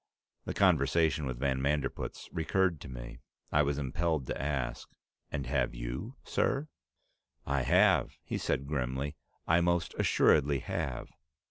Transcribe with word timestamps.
The 0.45 0.55
conversation 0.55 1.27
with 1.27 1.37
van 1.37 1.59
Manderpootz 1.61 2.27
recurred 2.31 2.81
to 2.81 2.87
me. 2.89 3.19
I 3.51 3.61
was 3.61 3.77
impelled 3.77 4.25
to 4.25 4.41
ask, 4.41 4.89
"And 5.31 5.45
have 5.45 5.75
you, 5.75 6.15
sir?" 6.23 6.69
"I 7.45 7.61
have," 7.61 8.15
he 8.23 8.39
said 8.39 8.65
grimly. 8.65 9.15
"I 9.47 9.61
most 9.61 9.93
assuredly 9.99 10.57
have. 10.57 11.07